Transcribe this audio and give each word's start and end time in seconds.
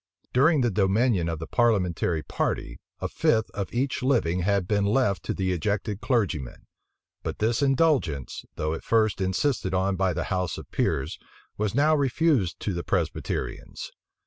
During 0.33 0.61
the 0.61 0.71
dominion 0.71 1.29
of 1.29 1.37
the 1.37 1.45
parliamentary 1.45 2.23
party, 2.23 2.79
a 3.01 3.07
fifth 3.07 3.51
of 3.51 3.71
each 3.71 4.01
living 4.01 4.39
had 4.39 4.67
been 4.67 4.83
left 4.83 5.21
to 5.25 5.33
the 5.35 5.51
ejected 5.51 6.01
clergyman; 6.01 6.65
but 7.21 7.37
this 7.37 7.61
indulgence, 7.61 8.43
though 8.55 8.73
at 8.73 8.83
first 8.83 9.21
insisted 9.21 9.75
on 9.75 9.95
by 9.95 10.13
the 10.13 10.23
house 10.33 10.57
of 10.57 10.71
peers, 10.71 11.19
was 11.55 11.75
now 11.75 11.95
refused 11.95 12.59
to 12.61 12.73
the 12.73 12.83
Presbyterians. 12.83 13.91